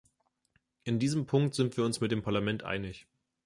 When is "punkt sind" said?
1.27-1.77